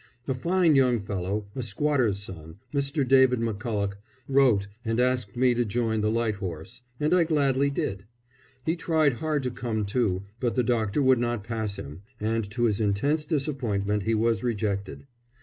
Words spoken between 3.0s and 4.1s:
David McCulloch,